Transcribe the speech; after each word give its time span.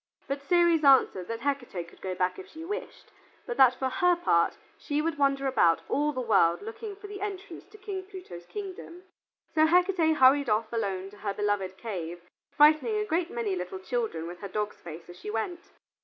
But 0.27 0.41
Ceres 0.41 0.83
answered 0.83 1.27
that 1.27 1.41
Hecate 1.41 1.87
could 1.87 2.01
go 2.01 2.15
back 2.15 2.39
if 2.39 2.47
she 2.49 2.65
wished, 2.65 3.11
but 3.45 3.55
that 3.57 3.75
for 3.77 3.87
her 3.87 4.15
part 4.15 4.57
she 4.75 4.99
would 4.99 5.19
wander 5.19 5.45
about 5.45 5.81
all 5.87 6.11
the 6.11 6.19
world 6.21 6.63
looking 6.63 6.95
for 6.95 7.05
the 7.05 7.21
entrance 7.21 7.65
to 7.65 7.77
King 7.77 8.01
Pluto's 8.09 8.47
kingdom. 8.47 9.03
So 9.53 9.67
Hecate 9.67 10.15
hurried 10.17 10.49
off 10.49 10.73
alone 10.73 11.11
to 11.11 11.17
her 11.17 11.35
beloved 11.35 11.77
cave, 11.77 12.23
frightening 12.49 12.95
a 12.97 13.05
great 13.05 13.29
many 13.29 13.55
little 13.55 13.77
children 13.77 14.25
with 14.25 14.39
her 14.39 14.47
dog's 14.47 14.81
face 14.81 15.07
as 15.07 15.19
she 15.19 15.29
went. 15.29 15.69